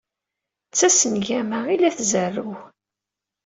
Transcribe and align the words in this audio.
D 0.71 0.73
tasengama 0.77 1.59
i 1.73 1.75
la 1.79 1.89
izerrew. 2.01 2.51